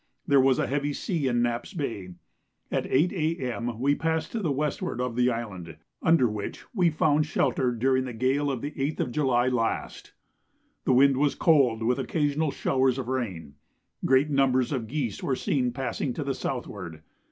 [0.25, 2.15] There was a heavy sea in Knapp's Bay.
[2.71, 3.79] At 8 A.M.
[3.79, 8.11] we passed to the westward of the island, under which we found shelter during the
[8.13, 10.13] gale of the 8th of July last.
[10.85, 13.57] The wind was cold, with occasional showers of rain.
[14.03, 17.03] Great numbers of geese were seen passing to the southward.